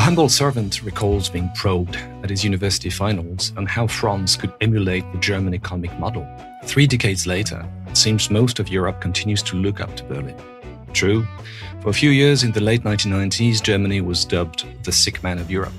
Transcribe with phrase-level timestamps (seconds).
[0.00, 5.18] Humble servant recalls being probed at his university finals on how France could emulate the
[5.18, 6.26] German economic model.
[6.64, 10.36] Three decades later, it seems most of Europe continues to look up to Berlin.
[10.92, 11.26] True,
[11.80, 15.50] for a few years in the late 1990s, Germany was dubbed the sick man of
[15.50, 15.72] Europe.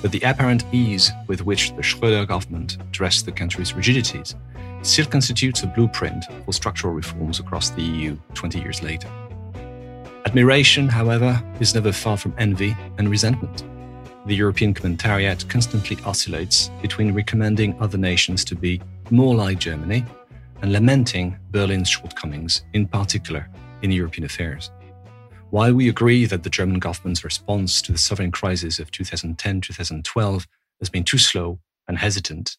[0.00, 4.34] But the apparent ease with which the Schröder government addressed the country's rigidities
[4.82, 9.08] still constitutes a blueprint for structural reforms across the EU 20 years later.
[10.32, 13.64] Admiration, however, is never far from envy and resentment.
[14.24, 20.06] The European Commentariat constantly oscillates between recommending other nations to be more like Germany
[20.62, 23.46] and lamenting Berlin's shortcomings, in particular
[23.82, 24.70] in European affairs.
[25.50, 30.46] While we agree that the German government's response to the sovereign crisis of 2010 2012
[30.80, 32.56] has been too slow and hesitant,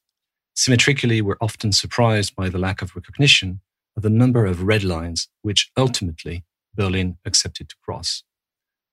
[0.54, 3.62] symmetrically, we're often surprised by the lack of recognition
[3.98, 6.44] of the number of red lines which ultimately
[6.76, 8.24] Berlin accepted to cross.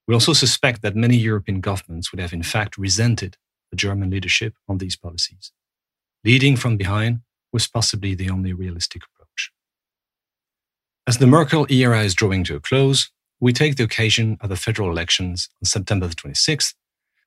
[0.07, 3.37] We also suspect that many European governments would have in fact resented
[3.69, 5.51] the German leadership on these policies.
[6.23, 9.51] Leading from behind was possibly the only realistic approach.
[11.07, 14.55] As the Merkel era is drawing to a close, we take the occasion of the
[14.55, 16.75] federal elections on September the 26th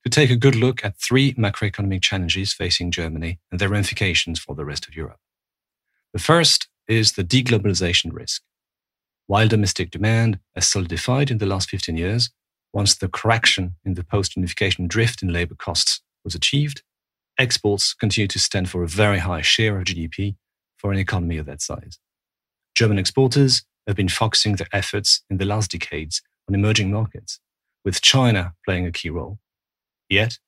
[0.04, 4.54] to take a good look at three macroeconomic challenges facing Germany and their ramifications for
[4.54, 5.18] the rest of Europe.
[6.12, 8.42] The first is the deglobalization risk.
[9.26, 12.30] While domestic demand has solidified in the last 15 years,
[12.74, 16.82] once the correction in the post unification drift in labor costs was achieved,
[17.38, 20.36] exports continue to stand for a very high share of GDP
[20.76, 21.98] for an economy of that size.
[22.74, 27.40] German exporters have been focusing their efforts in the last decades on emerging markets,
[27.84, 29.38] with China playing a key role.
[30.08, 30.38] Yet,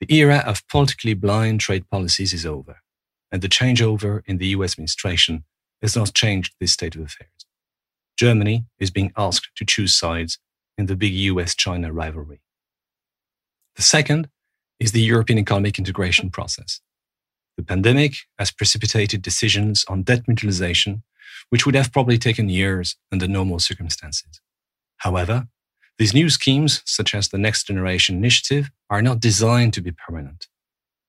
[0.00, 2.80] the era of politically blind trade policies is over,
[3.30, 5.44] and the changeover in the US administration
[5.82, 7.46] has not changed this state of affairs.
[8.16, 10.38] Germany is being asked to choose sides
[10.78, 12.40] in the big US China rivalry.
[13.76, 14.28] The second
[14.78, 16.80] is the European economic integration process.
[17.56, 21.02] The pandemic has precipitated decisions on debt mutualization,
[21.50, 24.40] which would have probably taken years under normal circumstances.
[24.98, 25.48] However,
[25.98, 30.48] these new schemes, such as the Next Generation Initiative, are not designed to be permanent.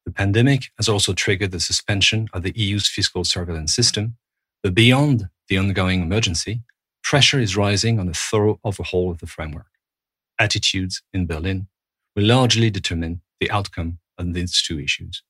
[0.05, 4.17] The pandemic has also triggered the suspension of the EU's fiscal surveillance system,
[4.61, 6.61] but beyond the ongoing emergency,
[7.15, 9.71] pressure is rising on a thorough overhaul of the framework.
[10.37, 11.67] Attitudes in Berlin
[12.13, 15.23] will largely determine the outcome of these two issues.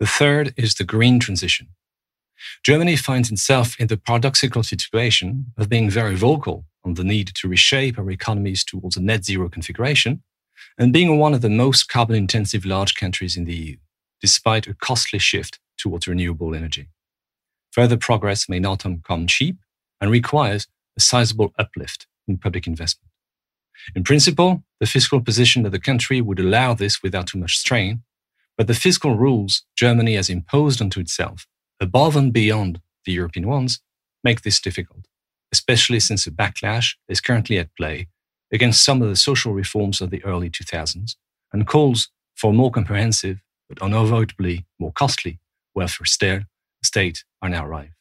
[0.00, 1.68] The third is the green transition.
[2.64, 7.46] Germany finds itself in the paradoxical situation of being very vocal on the need to
[7.46, 10.24] reshape our economies towards a net zero configuration
[10.76, 13.76] and being one of the most carbon intensive large countries in the EU,
[14.20, 16.88] despite a costly shift towards renewable energy.
[17.70, 19.58] Further progress may not come cheap
[20.04, 23.10] and requires a sizable uplift in public investment.
[23.94, 28.02] In principle, the fiscal position of the country would allow this without too much strain,
[28.56, 31.46] but the fiscal rules Germany has imposed onto itself,
[31.80, 33.80] above and beyond the European ones,
[34.22, 35.06] make this difficult
[35.54, 38.08] especially since a backlash is currently at play
[38.52, 41.14] against some of the social reforms of the early 2000s
[41.52, 43.38] and calls for more comprehensive,
[43.68, 45.38] but unavoidably more costly,
[45.72, 46.44] welfare
[46.82, 47.94] state are now rife.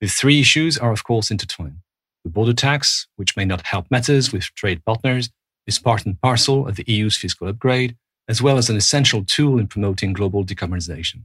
[0.00, 1.78] The three issues are, of course, intertwined.
[2.24, 5.30] The border tax, which may not help matters with trade partners,
[5.66, 7.96] is part and parcel of the EU's fiscal upgrade,
[8.28, 11.22] as well as an essential tool in promoting global decarbonization.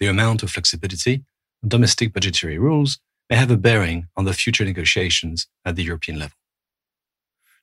[0.00, 1.24] The amount of flexibility
[1.62, 2.98] and domestic budgetary rules
[3.28, 6.36] may have a bearing on the future negotiations at the European level.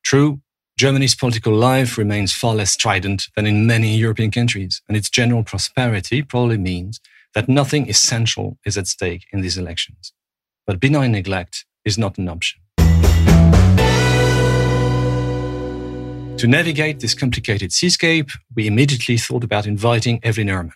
[0.04, 0.42] True,
[0.78, 5.44] Germany's political life remains far less strident than in many European countries, and its general
[5.44, 7.02] prosperity probably means
[7.34, 10.14] that nothing essential is at stake in these elections.
[10.66, 12.62] But benign neglect is not an option.
[16.38, 20.74] To navigate this complicated seascape, we immediately thought about inviting Evelyn Herrmann,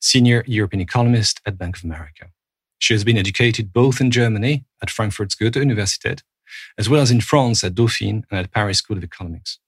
[0.00, 2.30] senior European economist at Bank of America.
[2.78, 6.22] She has been educated both in Germany at Frankfurt's Goethe Universität,
[6.78, 9.58] as well as in France at Dauphine and at Paris School of Economics.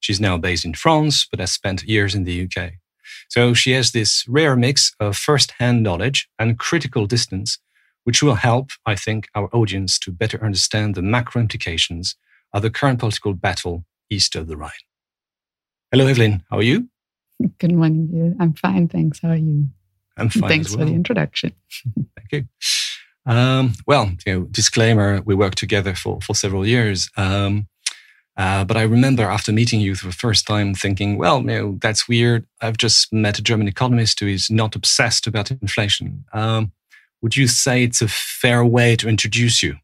[0.00, 2.79] She's now based in France, but has spent years in the UK.
[3.28, 7.58] So she has this rare mix of first-hand knowledge and critical distance,
[8.04, 12.16] which will help, I think, our audience to better understand the macro implications
[12.52, 14.70] of the current political battle east of the Rhine.
[15.92, 16.42] Hello, Evelyn.
[16.50, 16.88] How are you?
[17.58, 18.36] Good morning.
[18.38, 18.88] I'm fine.
[18.88, 19.20] Thanks.
[19.20, 19.68] How are you?
[20.16, 20.48] I'm fine.
[20.48, 20.80] Thanks well.
[20.80, 21.52] for the introduction.
[22.16, 22.44] Thank you.
[23.26, 27.10] Um, well, you know, disclaimer: we worked together for for several years.
[27.16, 27.66] Um,
[28.40, 31.42] uh, but I remember after meeting you for the first time, thinking, well,
[31.78, 32.46] that's weird.
[32.62, 36.24] I've just met a German economist who is not obsessed about inflation.
[36.32, 36.72] Um,
[37.20, 39.76] would you say it's a fair way to introduce you?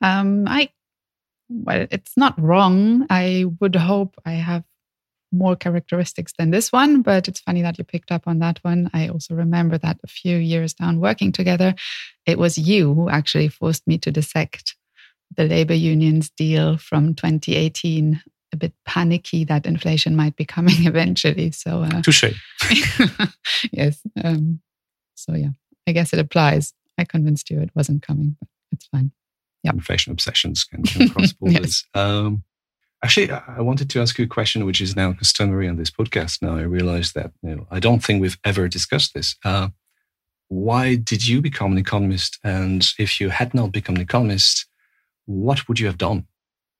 [0.00, 0.70] Um, I
[1.50, 3.06] well, it's not wrong.
[3.10, 4.64] I would hope I have
[5.30, 8.88] more characteristics than this one, but it's funny that you picked up on that one.
[8.94, 11.74] I also remember that a few years down working together,
[12.24, 14.73] it was you who actually forced me to dissect
[15.36, 18.22] the labor unions deal from 2018
[18.52, 22.24] a bit panicky that inflation might be coming eventually so uh, touche
[23.72, 24.60] yes um,
[25.14, 25.50] so yeah
[25.86, 29.10] i guess it applies i convinced you it wasn't coming but it's fine
[29.62, 32.02] yeah inflation obsessions can, can cross borders yes.
[32.02, 32.44] um,
[33.02, 36.40] Actually, I wanted to ask you a question which is now customary on this podcast.
[36.40, 39.36] Now I realize that you know, I don't think we've ever discussed this.
[39.44, 39.68] Uh,
[40.48, 42.38] why did you become an economist?
[42.42, 44.66] And if you had not become an economist,
[45.26, 46.26] what would you have done?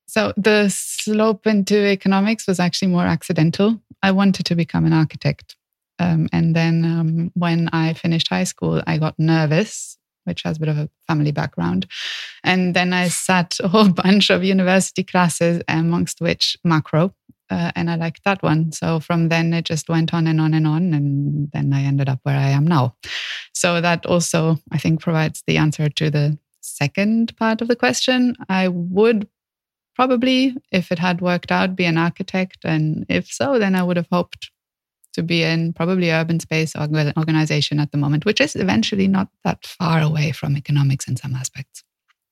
[0.06, 3.80] So the slope into economics was actually more accidental.
[4.02, 5.56] I wanted to become an architect.
[5.98, 10.60] Um, and then um, when I finished high school, I got nervous which has a
[10.60, 11.86] bit of a family background.
[12.42, 17.14] And then I sat a whole bunch of university classes, amongst which macro.
[17.50, 18.72] Uh, and I liked that one.
[18.72, 20.94] So from then it just went on and on and on.
[20.94, 22.96] And then I ended up where I am now.
[23.52, 28.36] So that also, I think, provides the answer to the second part of the question.
[28.48, 29.28] I would
[29.94, 32.58] probably, if it had worked out, be an architect.
[32.64, 34.50] And if so, then I would have hoped
[35.12, 39.28] to be in probably urban space or organization at the moment, which is eventually not
[39.44, 41.84] that far away from economics in some aspects.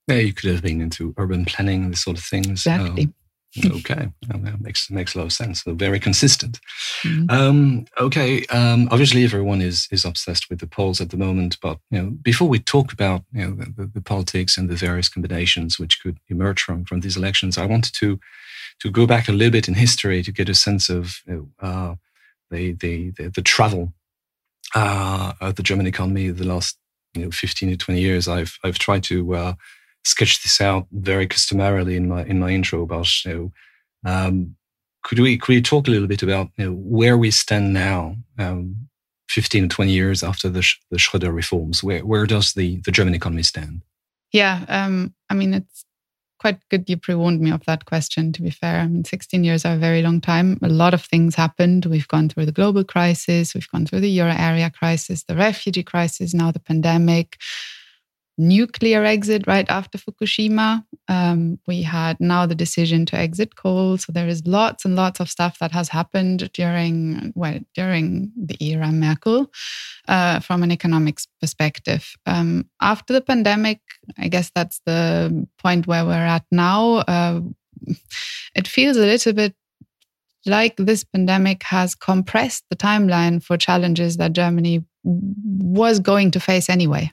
[0.07, 2.49] Yeah, you could have been into urban planning, this sort of things.
[2.49, 3.03] Exactly.
[3.03, 3.13] Um,
[3.65, 5.63] okay, that makes makes a lot of sense.
[5.63, 6.59] So very consistent.
[7.03, 7.29] Mm-hmm.
[7.29, 11.79] Um, okay, um, obviously everyone is is obsessed with the polls at the moment, but
[11.91, 15.79] you know, before we talk about you know the, the, politics and the various combinations
[15.79, 18.19] which could emerge from from these elections, I wanted to
[18.79, 21.21] to go back a little bit in history to get a sense of
[21.61, 21.95] uh,
[22.49, 23.93] the the the, the travel
[24.75, 26.77] uh, of the German economy the last
[27.13, 28.27] you know 15 to 20 years.
[28.27, 29.53] I've I've tried to uh,
[30.05, 33.51] sketch this out very customarily in my in my intro about you know.
[34.05, 34.55] Um,
[35.03, 38.15] could we could we talk a little bit about you know, where we stand now,
[38.39, 38.87] um,
[39.29, 41.83] 15 to 20 years after the, the Schröder reforms?
[41.83, 43.83] Where where does the, the German economy stand?
[44.31, 45.85] Yeah, um, I mean it's
[46.43, 49.63] quite good you pre-warned me of that question to be fair i mean 16 years
[49.63, 52.83] are a very long time a lot of things happened we've gone through the global
[52.83, 57.37] crisis we've gone through the euro area crisis the refugee crisis now the pandemic
[58.37, 60.83] nuclear exit right after Fukushima.
[61.07, 63.97] Um, we had now the decision to exit coal.
[63.97, 68.57] So there is lots and lots of stuff that has happened during well during the
[68.63, 69.51] era Merkel
[70.07, 72.15] uh, from an economics perspective.
[72.25, 73.81] Um, after the pandemic,
[74.17, 76.97] I guess that's the point where we're at now.
[77.07, 77.41] Uh,
[78.55, 79.53] it feels a little bit
[80.45, 86.69] like this pandemic has compressed the timeline for challenges that Germany was going to face
[86.69, 87.11] anyway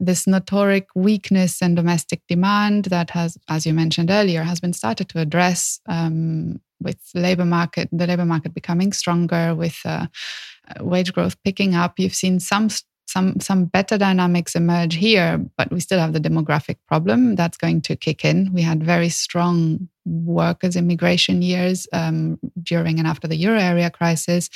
[0.00, 5.08] this notoric weakness in domestic demand that has, as you mentioned earlier, has been started
[5.10, 10.06] to address um, with labor market, the labor market becoming stronger, with uh,
[10.68, 11.98] uh, wage growth picking up.
[11.98, 12.68] You've seen some
[13.06, 17.82] some some better dynamics emerge here, but we still have the demographic problem that's going
[17.82, 18.52] to kick in.
[18.52, 24.50] We had very strong workers immigration years um, during and after the euro area crisis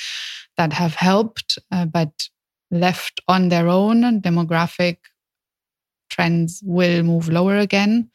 [0.57, 2.29] that have helped, uh, but
[2.71, 4.99] left on their own demographic
[6.19, 8.11] trends will move lower again.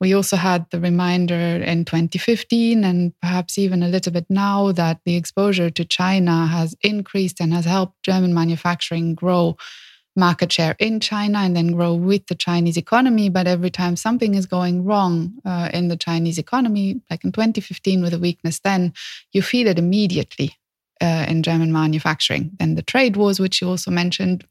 [0.00, 5.00] We also had the reminder in 2015 and perhaps even a little bit now that
[5.04, 9.56] the exposure to China has increased and has helped German manufacturing grow
[10.14, 13.28] market share in China and then grow with the Chinese economy.
[13.28, 18.02] But every time something is going wrong uh, in the Chinese economy, like in 2015
[18.02, 18.92] with a weakness, then
[19.32, 20.54] you feel it immediately
[21.00, 22.52] uh, in German manufacturing.
[22.58, 24.44] Then the trade wars, which you also mentioned,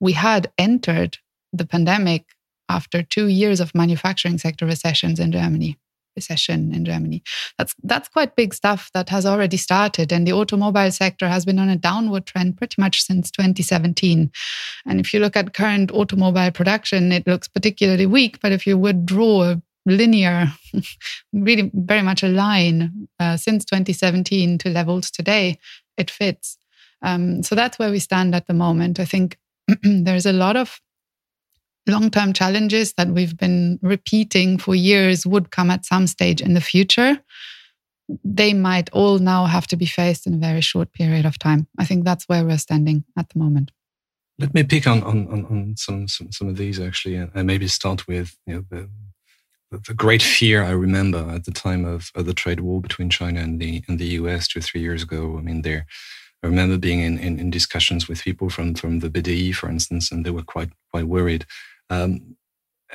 [0.00, 1.18] we had entered
[1.52, 2.35] the pandemic
[2.68, 5.78] after two years of manufacturing sector recessions in Germany.
[6.14, 7.22] Recession in Germany.
[7.58, 11.58] That's that's quite big stuff that has already started, and the automobile sector has been
[11.58, 14.30] on a downward trend pretty much since 2017.
[14.86, 18.40] And if you look at current automobile production, it looks particularly weak.
[18.40, 20.52] But if you would draw a linear,
[21.34, 25.58] really very much a line uh, since 2017 to levels today,
[25.98, 26.56] it fits.
[27.02, 28.98] Um, so that's where we stand at the moment.
[28.98, 29.38] I think
[29.82, 30.80] there's a lot of
[31.86, 36.54] long term challenges that we've been repeating for years would come at some stage in
[36.54, 37.18] the future,
[38.24, 41.66] they might all now have to be faced in a very short period of time.
[41.78, 43.72] I think that's where we're standing at the moment.
[44.38, 48.06] Let me pick on on, on some, some some of these actually, and maybe start
[48.06, 48.90] with you know the
[49.70, 53.40] the great fear I remember at the time of, of the trade war between China
[53.40, 55.36] and the and the US two or three years ago.
[55.38, 55.86] I mean, there
[56.42, 60.12] I remember being in, in, in, discussions with people from, from the BDI, for instance,
[60.12, 61.46] and they were quite quite worried
[61.90, 62.36] um,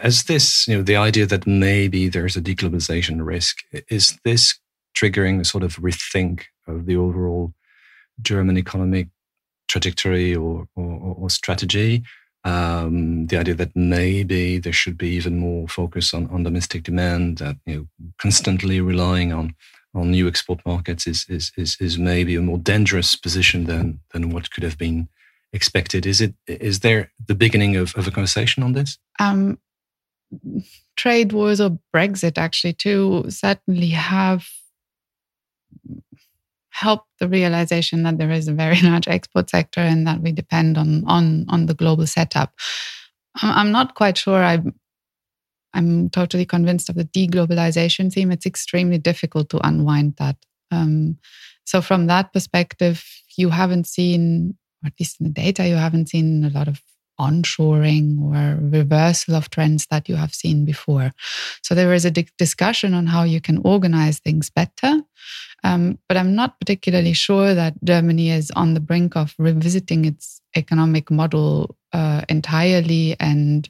[0.01, 3.57] as this, you know, the idea that maybe there's a deglobalization risk,
[3.89, 4.59] is this
[4.97, 7.53] triggering a sort of rethink of the overall
[8.21, 9.07] German economic
[9.67, 12.03] trajectory or, or, or strategy?
[12.43, 17.37] Um, the idea that maybe there should be even more focus on, on domestic demand,
[17.37, 19.55] that you know, constantly relying on
[19.93, 24.29] on new export markets is, is is is maybe a more dangerous position than than
[24.29, 25.09] what could have been
[25.53, 26.05] expected.
[26.05, 28.97] Is it is there the beginning of, of a conversation on this?
[29.19, 29.59] Um,
[30.95, 34.47] trade wars or Brexit actually too certainly have
[36.69, 40.77] helped the realization that there is a very large export sector and that we depend
[40.77, 42.53] on on on the global setup.
[43.41, 44.61] I'm not quite sure I
[45.73, 48.31] I'm totally convinced of the deglobalization theme.
[48.31, 50.37] It's extremely difficult to unwind that.
[50.69, 51.17] Um,
[51.65, 53.03] so, from that perspective,
[53.37, 56.81] you haven't seen, at least in the data, you haven't seen a lot of
[57.19, 61.11] onshoring or reversal of trends that you have seen before.
[61.63, 65.01] So, there is a discussion on how you can organize things better.
[65.63, 70.41] Um, but I'm not particularly sure that Germany is on the brink of revisiting its
[70.55, 73.69] economic model uh, entirely and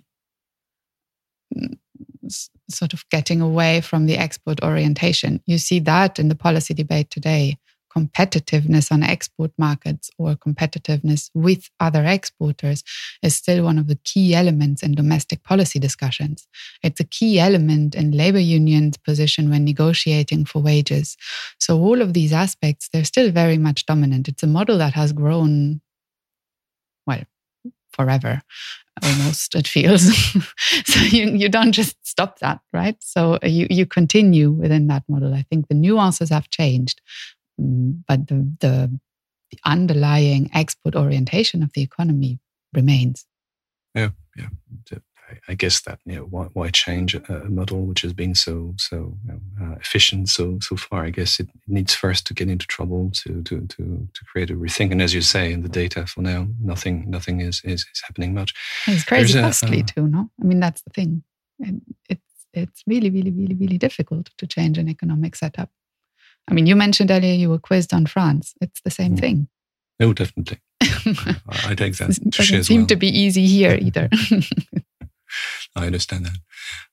[2.69, 5.41] sort of getting away from the export orientation.
[5.45, 7.57] You see that in the policy debate today.
[7.95, 12.83] Competitiveness on export markets or competitiveness with other exporters
[13.21, 16.47] is still one of the key elements in domestic policy discussions.
[16.83, 21.17] It's a key element in labor unions' position when negotiating for wages.
[21.59, 24.27] So, all of these aspects, they're still very much dominant.
[24.27, 25.81] It's a model that has grown,
[27.05, 27.23] well,
[27.93, 28.41] forever
[29.03, 30.03] almost it feels
[30.85, 35.33] so you, you don't just stop that right so you, you continue within that model
[35.33, 37.01] i think the nuances have changed
[37.57, 38.99] but the, the,
[39.65, 42.39] underlying export orientation of the economy
[42.73, 43.25] remains
[43.93, 44.47] yeah yeah
[45.47, 49.17] I guess that you know why, why change a, model which has been so so
[49.25, 51.05] you know, uh, efficient so so far.
[51.05, 54.55] I guess it needs first to get into trouble to to to to create a
[54.55, 54.91] rethink.
[54.91, 58.33] And as you say, in the data for now, nothing nothing is is, is happening
[58.33, 58.53] much.
[58.87, 60.07] It's crazy There's costly a, uh, too.
[60.07, 61.23] No, I mean that's the thing.
[61.59, 62.21] And it's
[62.53, 65.69] it's really really really really difficult to change an economic setup.
[66.49, 68.53] I mean, you mentioned earlier you were quizzed on France.
[68.61, 69.19] It's the same mm.
[69.19, 69.47] thing.
[69.99, 70.59] No, definitely.
[70.81, 72.17] I take that.
[72.17, 72.87] It doesn't seem well.
[72.87, 74.09] to be easy here either.
[75.75, 76.37] I understand that.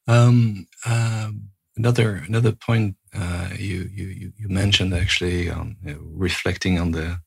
[0.06, 1.30] Um, uh,
[1.76, 7.20] another another point uh, you, you you mentioned actually um, reflecting on the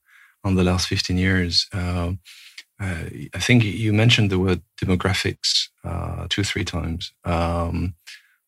[0.44, 1.66] on the last fifteen years.
[1.72, 2.12] Uh,
[2.80, 7.94] uh I think you mentioned the word demographics uh, two three times, um,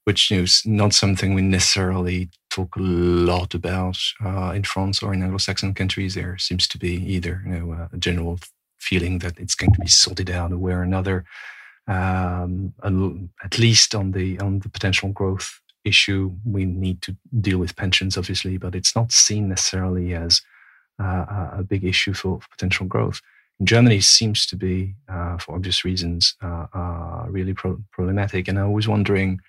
[0.05, 5.23] which is not something we necessarily talk a lot about uh, in France or in
[5.23, 6.15] Anglo-Saxon countries.
[6.15, 8.39] There seems to be either you know a general
[8.79, 11.25] feeling that it's going to be sorted out a way or another
[11.87, 17.77] um, at least on the on the potential growth issue, we need to deal with
[17.77, 20.41] pensions, obviously, but it's not seen necessarily as
[20.99, 23.21] uh, a big issue for, for, potential growth.
[23.61, 28.49] In Germany, seems to be, uh, for obvious reasons, uh, uh, really pro- problematic.
[28.49, 29.41] And I was wondering,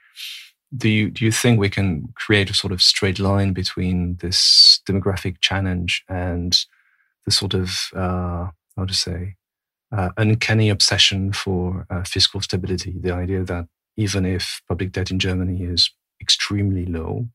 [0.77, 4.81] do you do you think we can create a sort of straight line between this
[4.87, 6.65] demographic challenge and
[7.25, 9.35] the sort of uh, how to say
[9.91, 12.95] uh, uncanny obsession for uh, fiscal stability.
[12.99, 13.67] The idea that
[13.97, 15.91] even if public debt in Germany is
[16.21, 17.29] extremely low,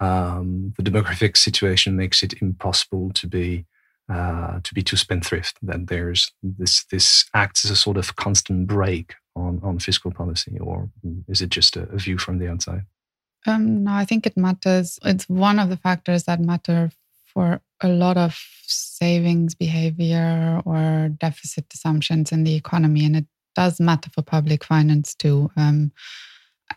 [0.00, 3.66] um, the demographic situation makes it impossible to be
[4.08, 5.58] uh, to be too spendthrift.
[5.62, 10.58] That there's this this acts as a sort of constant brake on on fiscal policy,
[10.58, 10.90] or
[11.28, 12.82] is it just a, a view from the outside?
[13.46, 14.98] Um, no, I think it matters.
[15.04, 16.90] It's one of the factors that matter
[17.26, 23.80] for a lot of savings behavior or deficit assumptions in the economy, and it does
[23.80, 25.50] matter for public finance too.
[25.56, 25.92] Um,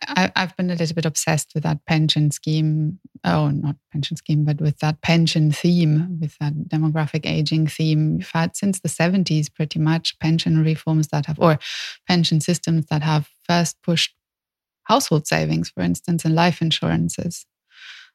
[0.08, 3.00] I, have been a little bit obsessed with that pension scheme.
[3.24, 8.18] Oh, not pension scheme, but with that pension theme, with that demographic aging theme.
[8.18, 11.60] We've had since the 70s pretty much pension reforms that have, or
[12.08, 14.16] pension systems that have first pushed
[14.84, 17.46] household savings, for instance, and life insurances.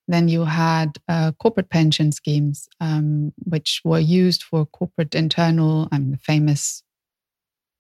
[0.08, 5.98] Then you had uh, corporate pension schemes, um, which were used for corporate internal, I
[5.98, 6.82] mean, the famous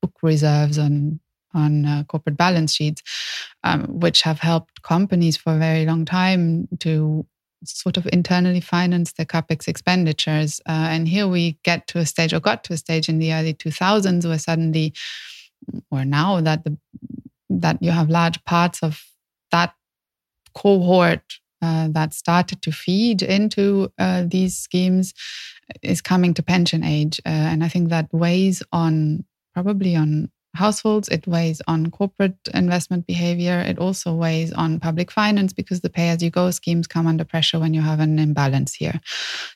[0.02, 1.20] book reserves on
[1.54, 3.02] on corporate balance sheets,
[3.64, 7.26] um, which have helped companies for a very long time to
[7.64, 10.60] sort of internally finance their capex expenditures.
[10.68, 13.32] Uh, and here we get to a stage, or got to a stage in the
[13.32, 14.92] early 2000s, where suddenly,
[15.90, 16.76] or now that the
[17.48, 19.02] that you have large parts of
[19.50, 19.72] that
[20.54, 21.22] cohort
[21.62, 25.14] uh, that started to feed into uh, these schemes
[25.82, 27.20] is coming to pension age.
[27.24, 29.24] Uh, and I think that weighs on
[29.54, 35.52] probably on households, it weighs on corporate investment behavior, it also weighs on public finance
[35.52, 38.74] because the pay as you go schemes come under pressure when you have an imbalance
[38.74, 39.00] here.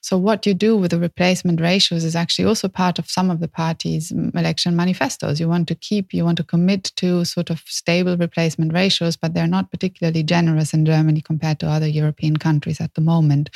[0.01, 3.41] So, what you do with the replacement ratios is actually also part of some of
[3.41, 5.41] the parties' election manifestos.
[5.41, 9.35] You want to keep, you want to commit to sort of stable replacement ratios, but
[9.35, 13.51] they're not particularly generous in Germany compared to other European countries at the moment.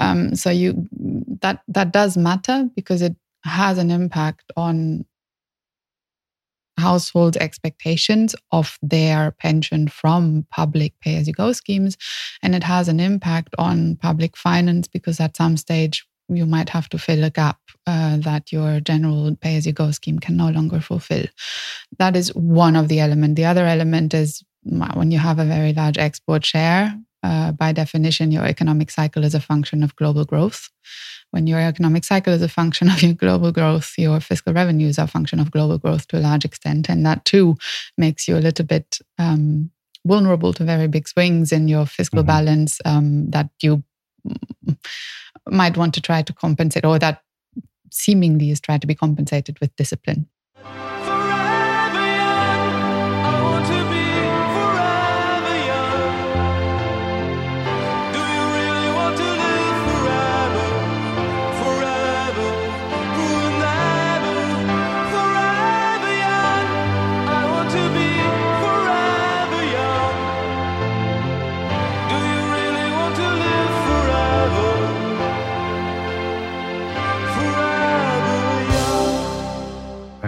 [0.00, 0.86] Um, so, you
[1.40, 5.04] that that does matter because it has an impact on
[6.78, 11.96] household expectations of their pension from public pay as you go schemes.
[12.42, 16.88] And it has an impact on public finance because at some stage you might have
[16.88, 20.48] to fill a gap uh, that your general pay as you go scheme can no
[20.48, 21.26] longer fulfill.
[21.98, 23.36] That is one of the elements.
[23.36, 28.30] The other element is when you have a very large export share, uh, by definition,
[28.30, 30.70] your economic cycle is a function of global growth
[31.34, 35.06] when your economic cycle is a function of your global growth, your fiscal revenues are
[35.06, 36.88] a function of global growth to a large extent.
[36.88, 37.56] And that too
[37.98, 39.70] makes you a little bit um,
[40.06, 42.28] vulnerable to very big swings in your fiscal mm-hmm.
[42.28, 43.82] balance um, that you
[45.48, 47.22] might want to try to compensate or that
[47.90, 50.28] seemingly is trying to be compensated with discipline.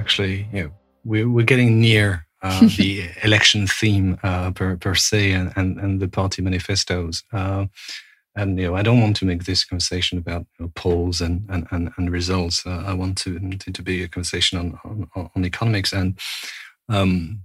[0.06, 0.70] Actually, you know,
[1.04, 5.98] we're, we're getting near uh, the election theme uh, per, per se and, and, and
[5.98, 7.24] the party manifestos.
[7.32, 7.66] Uh,
[8.36, 11.44] and you know, I don't want to make this conversation about you know, polls and,
[11.48, 12.64] and, and, and results.
[12.64, 14.78] Uh, I want to, to, to be a conversation on,
[15.16, 15.92] on, on economics.
[15.92, 16.16] And
[16.88, 17.40] um,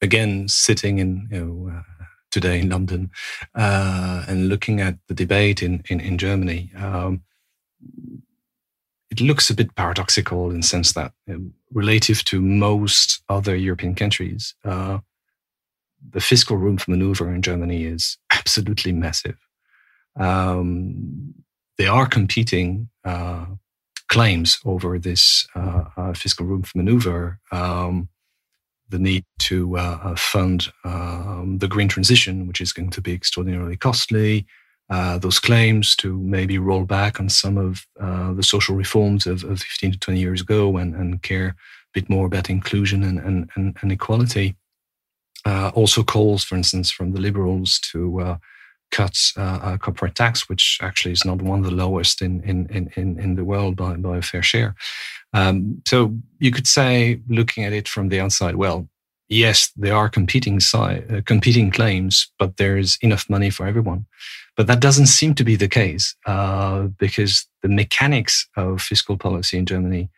[0.00, 3.10] again, sitting in you know, uh, today in London
[3.56, 7.22] uh, and looking at the debate in, in, in Germany, um,
[9.10, 13.54] it looks a bit paradoxical in the sense that, you know, relative to most other
[13.54, 14.98] European countries, uh,
[16.12, 19.36] the fiscal room for maneuver in Germany is absolutely massive.
[20.18, 21.34] Um,
[21.78, 23.46] they are competing uh,
[24.08, 27.38] claims over this uh, uh fiscal room for maneuver.
[27.52, 28.08] Um,
[28.88, 33.12] the need to uh, uh, fund um, the green transition, which is going to be
[33.12, 34.46] extraordinarily costly,
[34.90, 39.44] uh, those claims to maybe roll back on some of uh, the social reforms of,
[39.44, 41.54] of, 15 to 20 years ago and, and care a
[41.94, 43.18] bit more about inclusion and,
[43.54, 44.56] and, and, equality.
[45.46, 48.36] Uh, also calls, for instance, from the liberals to uh,
[48.90, 53.18] cut uh, corporate tax, which actually is not one of the lowest in, in, in,
[53.18, 54.74] in the world by, by a fair share.
[55.32, 58.88] Um, so you could say, looking at it from the outside, well,
[59.30, 64.04] yes, there are competing uh, competing claims, but there's enough money for everyone.
[64.56, 69.56] But that doesn't seem to be the case uh, because the mechanics of fiscal policy
[69.56, 70.10] in Germany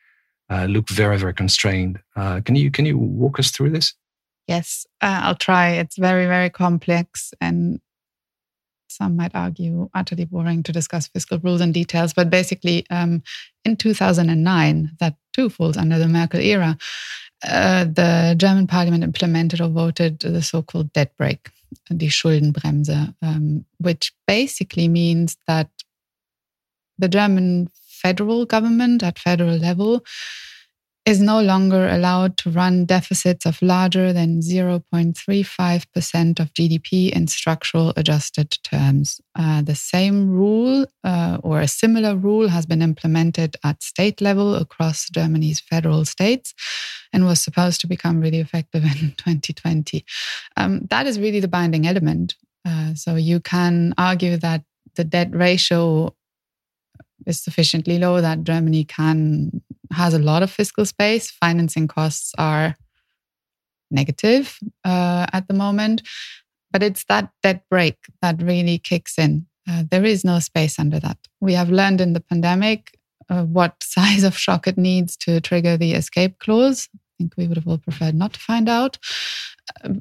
[0.50, 2.00] uh, look very, very constrained.
[2.16, 3.94] Uh, can you can you walk us through this?
[4.48, 5.70] Yes, uh, I'll try.
[5.70, 7.80] It's very, very complex, and
[8.88, 12.12] some might argue utterly boring to discuss fiscal rules and details.
[12.12, 13.22] But basically, um,
[13.64, 16.76] in 2009, that too falls under the Merkel era.
[17.46, 21.50] Uh, the German parliament implemented or voted the so called debt brake,
[21.90, 25.68] the Schuldenbremse, um, which basically means that
[26.98, 30.04] the German federal government at federal level
[31.04, 37.92] is no longer allowed to run deficits of larger than 0.35% of GDP in structural
[37.96, 39.20] adjusted terms.
[39.34, 44.54] Uh, the same rule uh, or a similar rule has been implemented at state level
[44.54, 46.54] across Germany's federal states
[47.12, 50.04] and was supposed to become really effective in 2020.
[50.56, 52.36] Um, that is really the binding element.
[52.64, 54.62] Uh, so you can argue that
[54.94, 56.14] the debt ratio
[57.26, 61.30] is sufficiently low that Germany can has a lot of fiscal space.
[61.30, 62.76] Financing costs are
[63.90, 66.02] negative uh, at the moment,
[66.70, 69.46] but it's that debt brake that really kicks in.
[69.68, 71.18] Uh, there is no space under that.
[71.40, 75.76] We have learned in the pandemic uh, what size of shock it needs to trigger
[75.76, 76.88] the escape clause.
[76.94, 78.98] I think we would have all preferred not to find out.
[79.84, 79.94] Uh,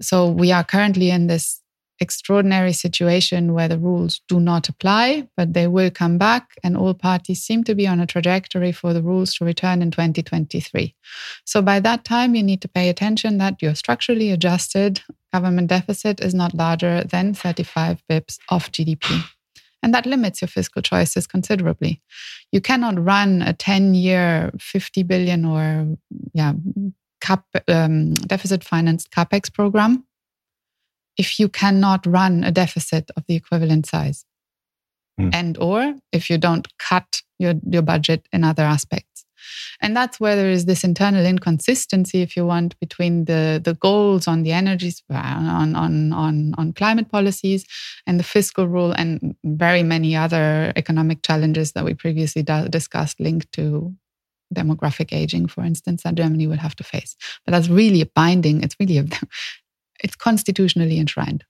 [0.00, 1.60] so we are currently in this
[2.00, 6.94] extraordinary situation where the rules do not apply, but they will come back, and all
[6.94, 10.94] parties seem to be on a trajectory for the rules to return in 2023.
[11.44, 15.00] So by that time, you need to pay attention that your structurally adjusted
[15.32, 19.22] government deficit is not larger than 35 bips of GDP.
[19.82, 22.02] And that limits your fiscal choices considerably.
[22.50, 25.96] You cannot run a 10 year, 50 billion or
[26.32, 26.54] yeah,
[27.20, 30.04] cap, um, deficit financed capex program
[31.18, 34.24] if you cannot run a deficit of the equivalent size.
[35.18, 35.34] Mm.
[35.34, 39.24] and or if you don't cut your, your budget in other aspects.
[39.80, 44.28] And that's where there is this internal inconsistency if you want between the the goals
[44.28, 47.64] on the energy on on on on climate policies
[48.06, 53.50] and the fiscal rule and very many other economic challenges that we previously discussed linked
[53.52, 53.94] to
[54.54, 57.16] demographic aging for instance that germany will have to face.
[57.44, 59.04] But that's really a binding it's really a
[60.02, 61.44] it's constitutionally enshrined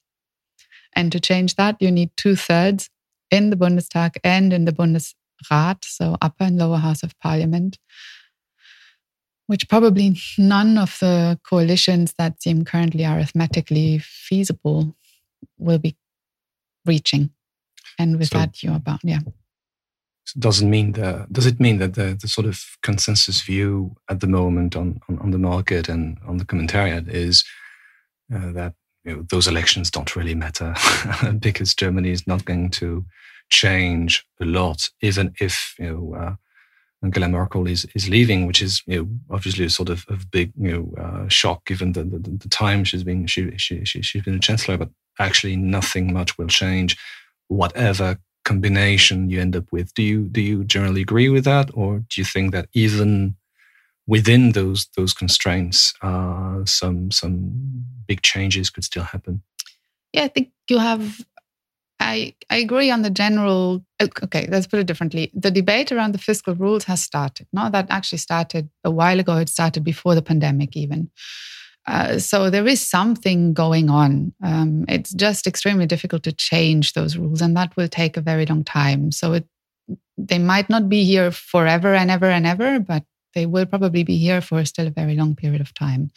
[0.95, 2.91] and to change that you need two thirds
[3.31, 7.79] in the Bundestag and in the Bundesrat, so upper and lower house of parliament,
[9.47, 14.97] which probably none of the coalitions that seem currently arithmetically feasible
[15.59, 15.97] will be
[16.87, 17.31] reaching.
[17.99, 19.21] And with so, that, you're about, yeah.
[20.39, 24.27] doesn't mean that does it mean that the, the sort of consensus view at the
[24.27, 27.45] moment on, on, on the market and on the commentariat is
[28.35, 30.75] uh, that you know, those elections don't really matter
[31.38, 33.05] because Germany is not going to
[33.51, 36.35] change a lot, even if you know uh,
[37.03, 40.53] Angela Merkel is is leaving, which is you know obviously a sort of, of big
[40.59, 44.23] you know uh, shock given the, the, the time she's been she, she she she's
[44.23, 46.97] been a chancellor, but actually nothing much will change,
[47.49, 49.95] whatever combination you end up with.
[49.95, 53.37] Do you do you generally agree with that, or do you think that even
[54.09, 59.42] within those those constraints, uh, some some big changes could still happen?
[60.12, 61.25] Yeah, I think you have
[62.01, 63.85] I, I agree on the general.
[64.01, 65.31] Okay, let's put it differently.
[65.35, 67.47] The debate around the fiscal rules has started.
[67.53, 69.37] No, that actually started a while ago.
[69.37, 71.11] It started before the pandemic, even.
[71.87, 74.33] Uh, so there is something going on.
[74.42, 78.47] Um, it's just extremely difficult to change those rules, and that will take a very
[78.47, 79.11] long time.
[79.11, 79.47] So it,
[80.16, 84.17] they might not be here forever and ever and ever, but they will probably be
[84.17, 86.11] here for still a very long period of time.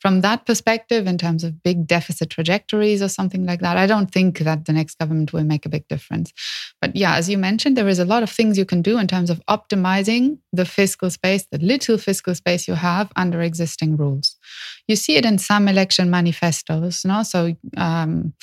[0.00, 4.10] From that perspective, in terms of big deficit trajectories or something like that, I don't
[4.10, 6.32] think that the next government will make a big difference.
[6.80, 9.06] But yeah, as you mentioned, there is a lot of things you can do in
[9.06, 14.36] terms of optimizing the fiscal space, the little fiscal space you have under existing rules.
[14.88, 17.22] You see it in some election manifestos, no?
[17.22, 18.34] So um,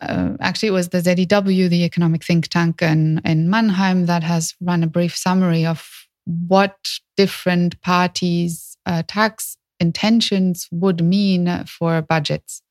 [0.00, 4.54] uh, actually, it was the ZEW, the economic think tank in, in Mannheim, that has
[4.60, 6.76] run a brief summary of what
[7.16, 12.62] different parties' uh, tax intentions would mean for budgets.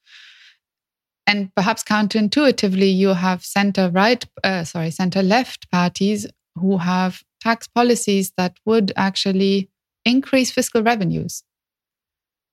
[1.25, 7.67] And perhaps counterintuitively, you have center right, uh, sorry, center left parties who have tax
[7.67, 9.69] policies that would actually
[10.05, 11.43] increase fiscal revenues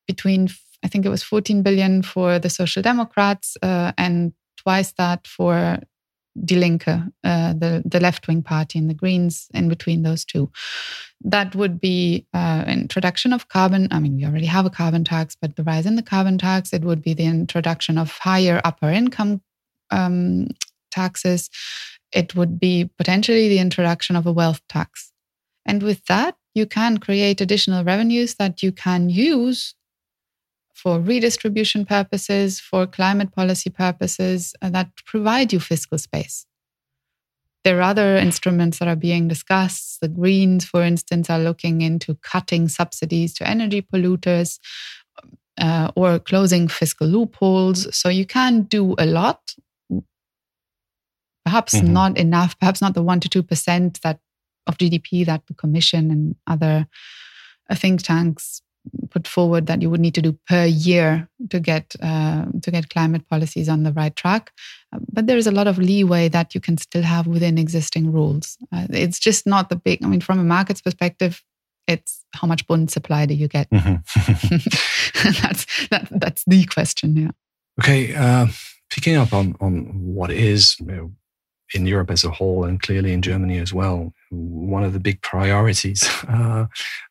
[0.08, 0.48] between,
[0.82, 5.78] I think it was 14 billion for the Social Democrats uh, and twice that for
[6.42, 6.88] Die Linke,
[7.22, 10.50] uh, the, the left wing party, and the Greens in between those two.
[11.20, 13.88] That would be uh, introduction of carbon.
[13.90, 16.72] I mean, we already have a carbon tax, but the rise in the carbon tax,
[16.72, 19.42] it would be the introduction of higher upper income
[19.90, 20.48] um,
[20.90, 21.50] taxes.
[22.12, 25.12] It would be potentially the introduction of a wealth tax.
[25.66, 29.74] And with that, you can create additional revenues that you can use
[30.74, 36.46] for redistribution purposes, for climate policy purposes uh, that provide you fiscal space.
[37.62, 40.00] There are other instruments that are being discussed.
[40.02, 44.58] The Greens, for instance, are looking into cutting subsidies to energy polluters
[45.58, 47.96] uh, or closing fiscal loopholes.
[47.96, 49.54] So you can do a lot,
[51.44, 51.92] perhaps mm-hmm.
[51.92, 54.18] not enough, perhaps not the 1% to 2% that
[54.66, 56.86] of GDP that the Commission and other
[57.70, 58.60] uh, think tanks
[59.10, 62.90] put forward that you would need to do per year to get uh, to get
[62.90, 64.52] climate policies on the right track.
[64.92, 68.12] Uh, but there is a lot of leeway that you can still have within existing
[68.12, 68.56] rules.
[68.72, 70.04] Uh, it's just not the big.
[70.04, 71.42] I mean, from a market's perspective,
[71.86, 73.70] it's how much bond supply do you get?
[73.70, 75.30] Mm-hmm.
[75.42, 77.16] that's that, that's the question.
[77.16, 77.30] Yeah.
[77.80, 78.14] Okay.
[78.14, 78.46] Uh,
[78.90, 81.12] picking up on on what is you know,
[81.74, 85.20] in Europe as a whole and clearly in Germany as well, one of the big
[85.22, 86.66] priorities uh,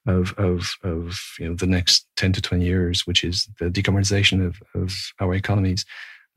[0.05, 4.45] of, of, of you know, the next 10 to 20 years, which is the decarbonization
[4.45, 5.85] of, of our economies.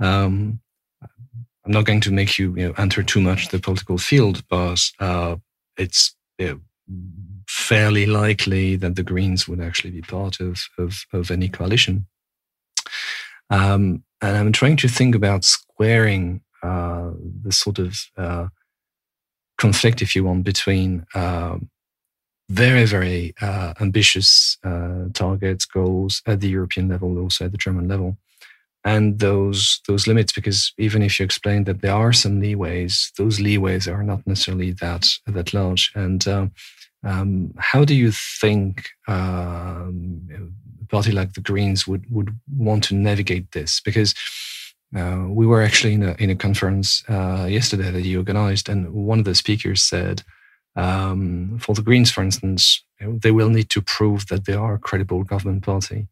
[0.01, 0.61] Um,
[1.03, 4.81] I'm not going to make you, you know, enter too much the political field, but
[5.01, 5.37] uh,
[5.77, 6.61] it's you know,
[7.49, 12.07] fairly likely that the Greens would actually be part of, of, of any coalition.
[13.51, 17.11] Um, and I'm trying to think about squaring uh,
[17.42, 18.46] the sort of uh,
[19.59, 21.71] conflict, if you want, between um,
[22.49, 27.88] very, very uh, ambitious uh, targets, goals at the European level, also at the German
[27.88, 28.16] level,
[28.85, 30.33] and those those limits.
[30.33, 34.73] Because even if you explain that there are some leeways, those leeways are not necessarily
[34.73, 35.90] that that large.
[35.95, 36.53] And um,
[37.05, 40.29] um, how do you think um,
[40.83, 44.14] a party like the Greens would would want to navigate this because.
[44.94, 48.92] Uh, we were actually in a in a conference uh, yesterday that you organized, and
[48.92, 50.22] one of the speakers said,
[50.77, 54.79] um, for the Greens, for instance, they will need to prove that they are a
[54.79, 56.09] credible government party.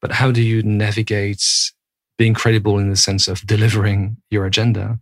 [0.00, 1.42] But how do you navigate
[2.18, 4.98] being credible in the sense of delivering your agenda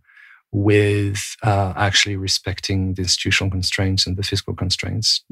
[0.51, 5.23] with uh, actually respecting the institutional constraints and the fiscal constraints.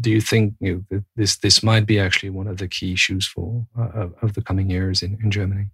[0.00, 3.26] Do you think you know, this this might be actually one of the key issues
[3.26, 5.70] for uh, of the coming years in, in Germany?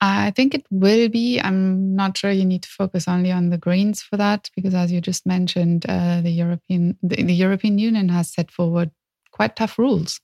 [0.00, 1.40] I think it will be.
[1.40, 4.92] I'm not sure you need to focus only on the Greens for that, because as
[4.92, 8.90] you just mentioned, uh, the European the, the, European Union has set forward
[9.32, 10.20] quite tough rules,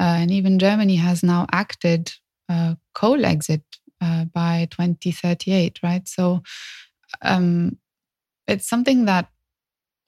[0.00, 2.12] uh, and even Germany has now acted
[2.48, 3.62] uh, coal exit
[4.00, 5.78] uh, by 2038.
[5.84, 6.42] Right, so
[7.22, 7.78] um,
[8.48, 9.28] it's something that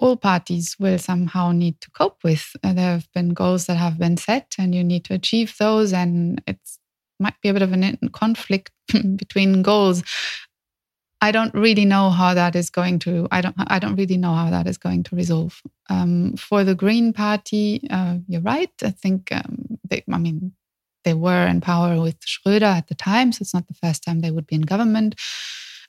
[0.00, 2.50] all parties will somehow need to cope with.
[2.64, 5.92] Uh, there have been goals that have been set, and you need to achieve those,
[5.92, 6.58] and it
[7.18, 8.70] might be a bit of a conflict
[9.16, 10.02] between goals.
[11.20, 13.26] I don't really know how that is going to.
[13.32, 13.56] I don't.
[13.58, 15.60] I don't really know how that is going to resolve.
[15.90, 18.70] Um, for the Green Party, uh, you're right.
[18.84, 19.32] I think.
[19.32, 20.52] Um, they, I mean,
[21.04, 24.20] they were in power with Schröder at the time, so it's not the first time
[24.20, 25.16] they would be in government.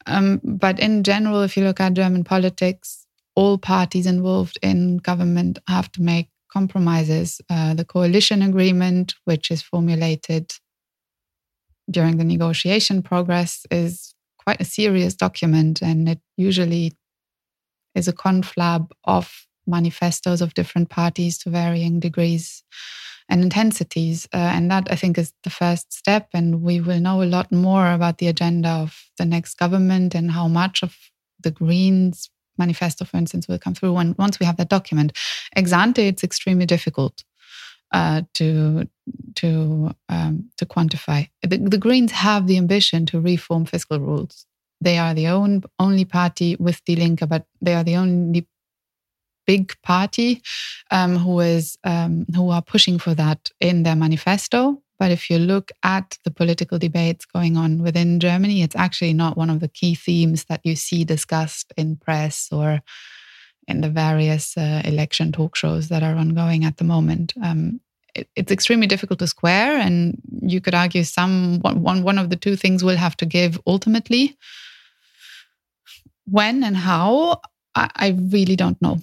[0.07, 5.59] Um, but in general, if you look at German politics, all parties involved in government
[5.67, 7.41] have to make compromises.
[7.49, 10.51] Uh, the coalition agreement, which is formulated
[11.89, 16.93] during the negotiation progress, is quite a serious document, and it usually
[17.95, 22.63] is a conflab of manifestos of different parties to varying degrees
[23.29, 24.27] and intensities.
[24.33, 26.29] Uh, and that, I think, is the first step.
[26.33, 30.31] And we will know a lot more about the agenda of the next government and
[30.31, 30.97] how much of
[31.41, 33.95] the Greens manifesto, for instance, will come through.
[33.97, 35.15] And once we have that document,
[35.55, 37.23] ex ante, it's extremely difficult.
[37.91, 38.87] Uh, to
[39.35, 41.29] to um, to quantify.
[41.41, 44.45] The, the, Greens have the ambition to reform fiscal rules.
[44.81, 48.47] They are the own, only party with the Linke, but they are the only
[49.45, 50.41] big party
[50.91, 54.81] um, who is um, who are pushing for that in their manifesto.
[54.99, 59.37] But if you look at the political debates going on within Germany, it's actually not
[59.37, 62.81] one of the key themes that you see discussed in press or
[63.67, 67.33] in the various uh, election talk shows that are ongoing at the moment.
[67.41, 67.79] Um,
[68.35, 72.55] it's extremely difficult to square, and you could argue some one one of the two
[72.55, 74.37] things will have to give ultimately.
[76.25, 77.41] When and how,
[77.75, 78.99] I, I really don't know.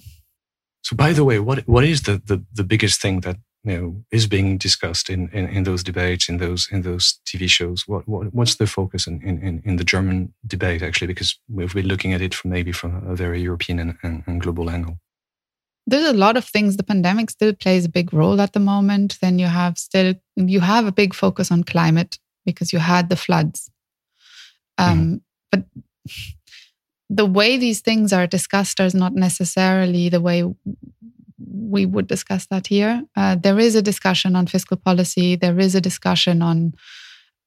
[0.81, 4.03] So, by the way, what what is the the, the biggest thing that you know
[4.11, 7.83] is being discussed in, in, in those debates in those in those TV shows?
[7.87, 11.07] What, what what's the focus in, in, in the German debate actually?
[11.07, 14.41] Because we've been looking at it from maybe from a very European and, and, and
[14.41, 14.99] global angle.
[15.89, 16.75] There's a lot of things.
[16.75, 19.17] The pandemic still plays a big role at the moment.
[19.21, 23.15] Then you have still you have a big focus on climate because you had the
[23.15, 23.71] floods.
[24.77, 25.21] Um, mm.
[25.51, 25.63] But
[27.09, 30.43] the way these things are discussed is not necessarily the way
[31.39, 33.03] we would discuss that here.
[33.15, 35.35] Uh, there is a discussion on fiscal policy.
[35.35, 36.73] There is a discussion on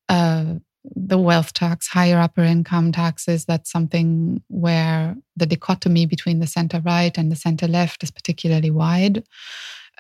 [0.09, 3.45] uh, the wealth tax, higher upper income taxes.
[3.45, 8.71] That's something where the dichotomy between the center right and the center left is particularly
[8.71, 9.25] wide.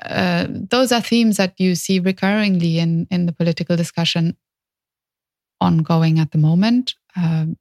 [0.02, 4.36] Uh, those are themes that you see recurringly in, in the political discussion
[5.60, 6.94] ongoing at the moment.
[7.16, 7.56] Um,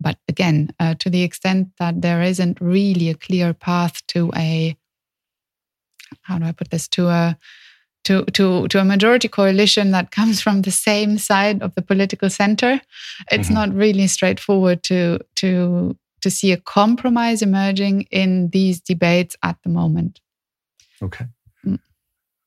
[0.00, 4.76] but again, uh, to the extent that there isn't really a clear path to a,
[6.22, 7.38] how do I put this, to a,
[8.08, 12.30] to, to, to a majority coalition that comes from the same side of the political
[12.30, 12.80] center,
[13.30, 13.54] it's mm-hmm.
[13.54, 19.68] not really straightforward to, to, to see a compromise emerging in these debates at the
[19.68, 20.20] moment.
[21.02, 21.26] Okay.
[21.66, 21.78] Mm.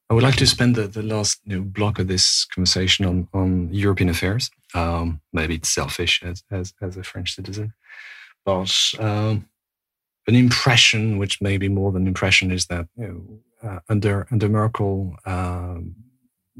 [0.09, 3.27] I would like to spend the, the last you know, block of this conversation on,
[3.33, 4.49] on European affairs.
[4.73, 7.73] Um, maybe it's selfish as, as, as a French citizen,
[8.45, 9.47] but um,
[10.27, 14.49] an impression, which may be more than impression, is that you know, uh, under under
[14.49, 15.77] Merkel, uh,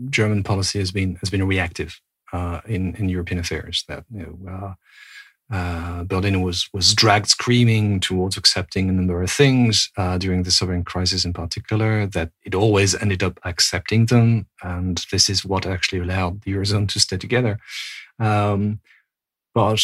[0.09, 1.99] German policy has been has been reactive
[2.33, 3.83] uh, in in European affairs.
[3.87, 4.73] That you know, uh,
[5.55, 10.51] uh, Berlin was was dragged screaming towards accepting a number of things uh, during the
[10.51, 12.07] sovereign crisis, in particular.
[12.07, 16.87] That it always ended up accepting them, and this is what actually allowed the eurozone
[16.89, 17.59] to stay together.
[18.19, 18.79] Um,
[19.53, 19.81] but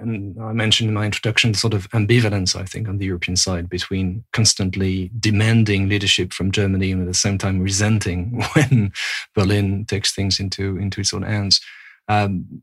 [0.00, 3.68] and I mentioned in my introduction sort of ambivalence, I think, on the European side
[3.68, 8.92] between constantly demanding leadership from Germany and at the same time resenting when
[9.34, 11.60] Berlin takes things into into its own hands.
[12.08, 12.62] Um,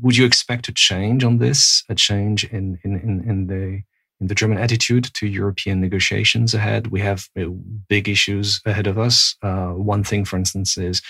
[0.00, 1.82] would you expect a change on this?
[1.88, 3.82] A change in in in, in the
[4.20, 6.86] in the German attitude to European negotiations ahead.
[6.88, 9.36] We have know, big issues ahead of us.
[9.42, 11.02] Uh, one thing, for instance, is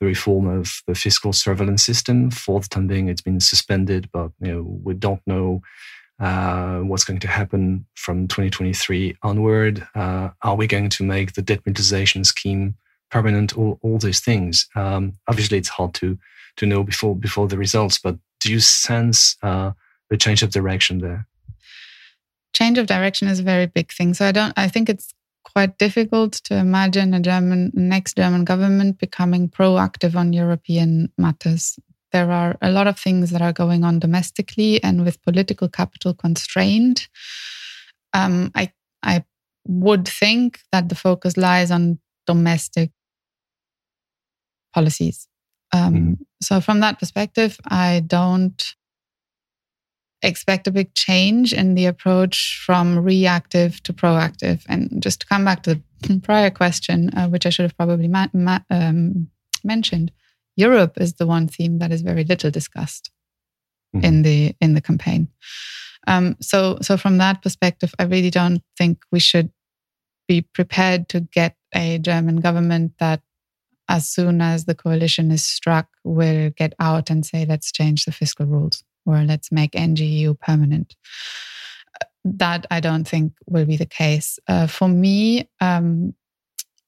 [0.00, 2.30] the reform of the fiscal surveillance system.
[2.30, 5.62] For the time being, it's been suspended, but you know we don't know
[6.20, 9.86] uh, what's going to happen from 2023 onward.
[9.94, 12.76] Uh, are we going to make the debt monetization scheme
[13.10, 13.56] permanent?
[13.56, 14.68] All, all these things.
[14.74, 16.18] Um, obviously, it's hard to
[16.56, 17.98] to know before before the results.
[17.98, 19.72] But do you sense uh,
[20.10, 21.26] a change of direction there?
[22.52, 24.14] Change of direction is a very big thing.
[24.14, 24.52] So I don't.
[24.56, 25.12] I think it's
[25.44, 31.78] quite difficult to imagine a German next German government becoming proactive on European matters.
[32.12, 36.14] There are a lot of things that are going on domestically and with political capital
[36.14, 37.08] constrained.
[38.12, 39.24] Um, I I
[39.66, 42.90] would think that the focus lies on domestic
[44.74, 45.28] policies.
[45.72, 46.16] Um, mm.
[46.42, 48.74] So, from that perspective, I don't
[50.22, 54.62] expect a big change in the approach from reactive to proactive.
[54.68, 58.08] And just to come back to the prior question, uh, which I should have probably
[58.08, 59.28] ma- ma- um,
[59.64, 60.12] mentioned,
[60.56, 63.10] Europe is the one theme that is very little discussed
[63.94, 64.04] mm-hmm.
[64.04, 65.28] in the in the campaign.
[66.06, 69.50] Um, so, so from that perspective, I really don't think we should
[70.26, 73.22] be prepared to get a German government that
[73.88, 78.12] as soon as the coalition is struck, will get out and say, let's change the
[78.12, 80.96] fiscal rules or let's make NGEU permanent.
[82.24, 84.38] That I don't think will be the case.
[84.46, 86.14] Uh, for me, um,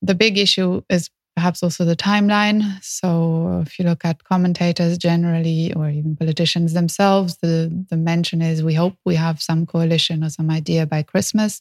[0.00, 2.62] the big issue is perhaps also the timeline.
[2.82, 8.62] So if you look at commentators generally, or even politicians themselves, the, the mention is
[8.62, 11.60] we hope we have some coalition or some idea by Christmas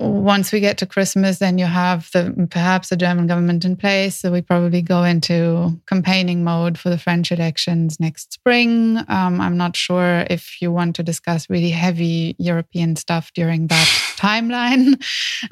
[0.00, 4.16] once we get to Christmas, then you have the perhaps the German government in place.
[4.16, 8.98] So we probably go into campaigning mode for the French elections next spring.
[9.08, 13.86] Um, I'm not sure if you want to discuss really heavy European stuff during that
[14.16, 15.02] timeline,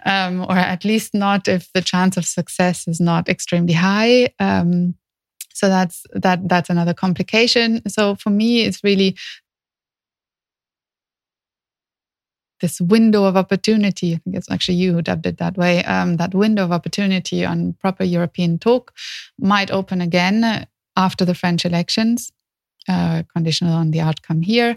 [0.04, 4.28] um, or at least not if the chance of success is not extremely high.
[4.38, 4.94] Um,
[5.54, 7.88] so that's that that's another complication.
[7.88, 9.16] So for me, it's really
[12.60, 14.14] this window of opportunity.
[14.14, 15.84] I think it's actually you who dubbed it that way.
[15.84, 18.92] Um, that window of opportunity on proper European talk
[19.38, 22.32] might open again after the French elections,
[22.88, 24.76] uh, conditional on the outcome here.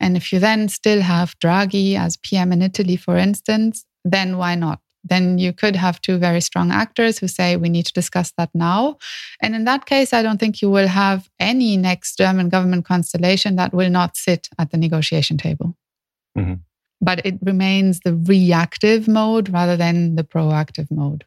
[0.00, 4.54] And if you then still have Draghi as PM in Italy, for instance, then why
[4.54, 4.80] not?
[5.02, 8.50] Then you could have two very strong actors who say, we need to discuss that
[8.54, 8.98] now.
[9.40, 13.54] And in that case, I don't think you will have any next German government constellation
[13.56, 15.76] that will not sit at the negotiation table.
[16.36, 16.65] Mm-hmm
[17.00, 21.24] but it remains the reactive mode rather than the proactive mode.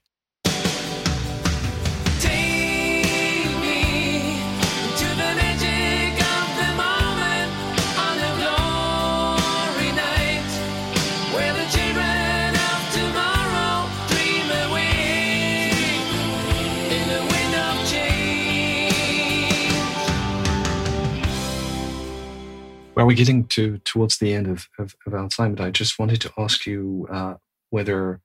[22.99, 25.99] Well, we're getting to towards the end of, of, of our time, but I just
[25.99, 27.35] wanted to ask you uh,
[27.69, 28.19] whether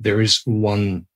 [0.00, 1.06] there is one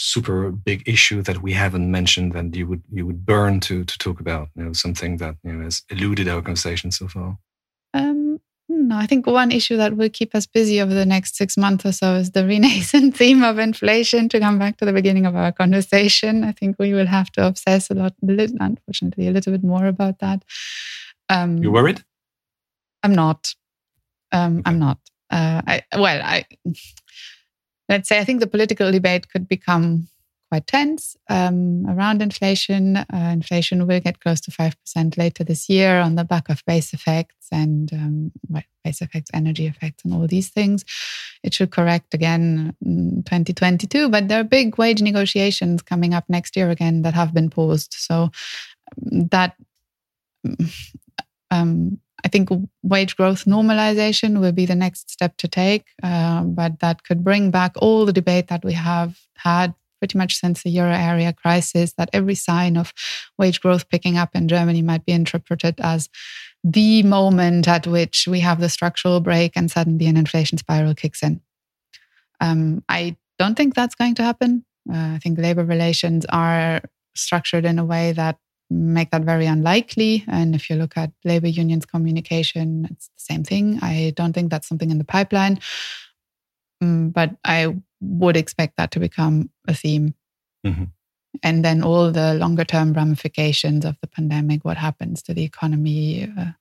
[0.00, 3.98] super big issue that we haven't mentioned that you would you would burn to to
[3.98, 4.48] talk about.
[4.56, 7.38] You know, something that you know has eluded our conversation so far.
[7.94, 11.56] Um, no, I think one issue that will keep us busy over the next six
[11.56, 14.28] months or so is the renascent theme of inflation.
[14.28, 17.46] To come back to the beginning of our conversation, I think we will have to
[17.46, 20.44] obsess a lot, unfortunately, a little bit more about that.
[21.28, 22.02] Um, you worried?
[23.02, 23.54] I'm not.
[24.32, 24.98] Um, I'm not.
[25.30, 26.44] Uh, I, well, I
[27.88, 30.08] let's say I think the political debate could become
[30.50, 32.96] quite tense um, around inflation.
[32.96, 36.64] Uh, inflation will get close to five percent later this year on the back of
[36.66, 40.84] base effects and um, well, base effects, energy effects, and all these things.
[41.42, 46.56] It should correct again in 2022, but there are big wage negotiations coming up next
[46.56, 47.94] year again that have been paused.
[47.96, 48.30] So
[49.12, 49.54] um, that
[51.50, 52.50] um, I think
[52.82, 57.50] wage growth normalization will be the next step to take, uh, but that could bring
[57.50, 61.92] back all the debate that we have had pretty much since the euro area crisis.
[61.94, 62.92] That every sign of
[63.38, 66.08] wage growth picking up in Germany might be interpreted as
[66.64, 71.22] the moment at which we have the structural break and suddenly an inflation spiral kicks
[71.22, 71.40] in.
[72.40, 74.64] Um, I don't think that's going to happen.
[74.90, 76.82] Uh, I think labor relations are
[77.14, 78.38] structured in a way that
[78.70, 80.24] make that very unlikely.
[80.28, 83.80] And if you look at labor unions' communication, it's the same thing.
[83.82, 85.58] I don't think that's something in the pipeline,
[86.80, 90.14] um, but I would expect that to become a theme.
[90.64, 90.84] Mm-hmm.
[91.42, 96.30] And then all the longer term ramifications of the pandemic, what happens to the economy,
[96.38, 96.52] uh,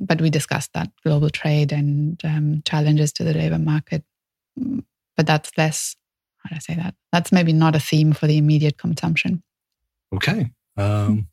[0.00, 4.04] but we discussed that global trade and um, challenges to the labor market.
[4.58, 4.84] Mm,
[5.16, 5.96] but that's less,
[6.38, 6.94] how do I say that?
[7.12, 9.42] That's maybe not a theme for the immediate consumption.
[10.14, 10.50] Okay.
[10.76, 11.28] Um,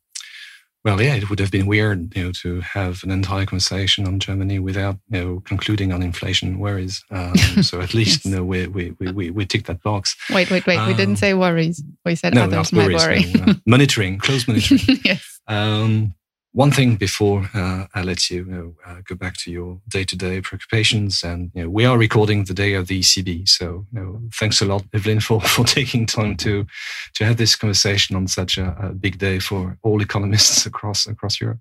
[0.82, 4.18] well, yeah, it would have been weird, you know, to have an entire conversation on
[4.18, 7.04] Germany without, you know, concluding on inflation worries.
[7.12, 8.26] Um, so at least, yes.
[8.26, 10.16] you know, we, we, we, we tick that box.
[10.30, 10.78] Wait, wait, wait.
[10.78, 11.82] Um, we didn't um, say worries.
[12.04, 13.24] We said no, others might worry.
[13.34, 14.80] No, uh, monitoring, close monitoring.
[15.04, 15.40] yes.
[15.46, 16.14] Um,
[16.52, 21.22] one thing before uh, I let you, know, uh, go back to your day-to-day preoccupations,
[21.22, 24.60] and you know, we are recording the day of the ECB, so you know, thanks
[24.60, 26.66] a lot, Evelyn, for, for taking time to
[27.14, 31.40] to have this conversation on such a, a big day for all economists across across
[31.40, 31.60] Europe.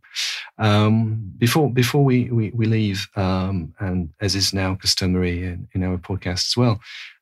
[0.58, 5.84] Um, before before we we, we leave, um, and as is now customary in, in
[5.84, 6.80] our podcast as well,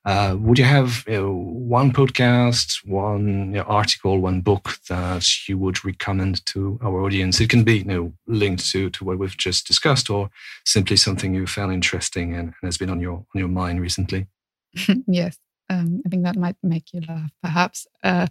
[0.07, 5.27] uh, would you have you know, one podcast, one you know, article, one book that
[5.49, 7.41] you would recommend to our audience?
[7.41, 10.29] It can be you know, linked to, to what we've just discussed, or
[10.65, 14.27] simply something you found interesting and, and has been on your on your mind recently.
[15.07, 15.37] yes,
[15.69, 17.31] um, I think that might make you laugh.
[17.43, 18.27] Perhaps uh,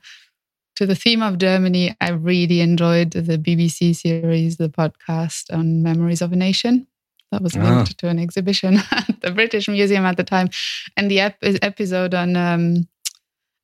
[0.76, 6.22] to the theme of Germany, I really enjoyed the BBC series, the podcast on Memories
[6.22, 6.86] of a Nation
[7.32, 7.94] that was linked ah.
[7.98, 10.48] to an exhibition at the British Museum at the time,
[10.96, 12.88] and the ep- episode on um,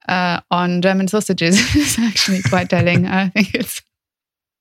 [0.08, 3.06] uh, on German sausages is actually quite telling.
[3.06, 3.82] I think it's.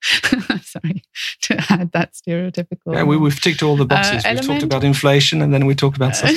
[0.63, 1.03] Sorry
[1.43, 2.95] to add that stereotypical.
[2.95, 4.25] Yeah, we, we've ticked all the uh, boxes.
[4.25, 6.31] Uh, we've talked about inflation, and then we talk about uh,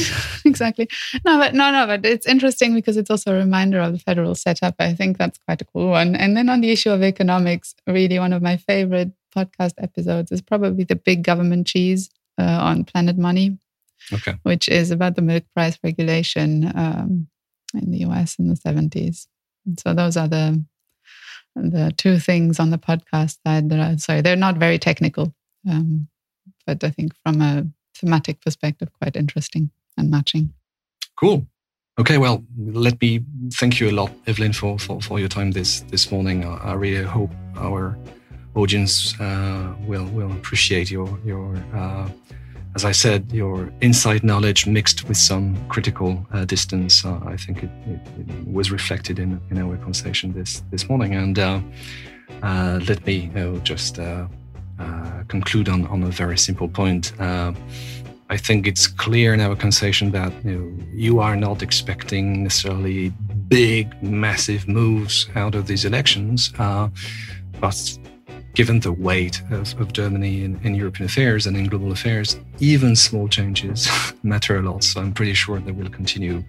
[0.44, 0.86] exactly.
[1.24, 4.34] No, but no, no, but it's interesting because it's also a reminder of the federal
[4.34, 4.74] setup.
[4.78, 6.14] I think that's quite a cool one.
[6.14, 10.42] And then on the issue of economics, really one of my favorite podcast episodes is
[10.42, 13.59] probably the big government cheese uh, on Planet Money,
[14.12, 14.35] okay.
[14.43, 17.28] which is about the milk price regulation um,
[17.74, 19.26] in the US in the 70s.
[19.66, 20.64] And so those are the
[21.57, 25.32] the two things on the podcast side that are sorry, they're not very technical,
[25.70, 26.09] um,
[26.66, 27.64] but I think from a
[27.95, 30.53] thematic perspective, quite interesting and matching.
[31.16, 31.47] Cool.
[31.97, 35.80] Okay, well, let me thank you a lot, Evelyn, for, for, for your time this
[35.82, 36.45] this morning.
[36.45, 37.97] I really hope our
[38.55, 42.09] audience uh, will will appreciate your your uh,
[42.74, 47.05] as I said your inside knowledge mixed with some critical uh, distance.
[47.05, 51.14] Uh, I think it, it, it, was reflected in, in our conversation this this morning.
[51.14, 51.61] And uh,
[52.42, 53.98] uh, let me you know, just
[55.28, 57.12] conclude on on a very simple point.
[58.30, 63.11] I think it's clear in our conversation that you, know, you are not expecting necessarily
[63.48, 66.50] big, massive moves out of these elections,
[67.61, 67.98] but
[68.55, 72.96] given the weight of, of Germany in, in, European affairs and in global affairs, even
[72.96, 73.88] small changes
[74.22, 74.84] matter a lot.
[74.84, 76.44] So I'm pretty sure that we'll continue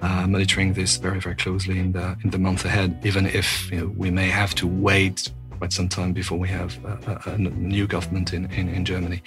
[0.00, 3.80] uh, monitoring this very, very closely in the in the month ahead, even if you
[3.80, 7.38] know, we may have to wait quite some time before we have a, a, a
[7.38, 9.22] new government in, in, in, Germany.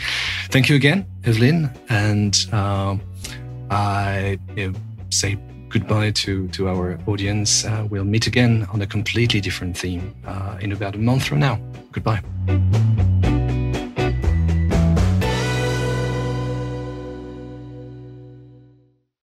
[0.50, 2.98] Thank you again, Evelyn, and uh,
[3.70, 5.38] I you know, say
[5.76, 7.66] goodbye to, to our audience.
[7.66, 11.40] Uh, we'll meet again on a completely different theme uh, in about a month from
[11.40, 11.60] now.
[11.92, 12.22] Goodbye.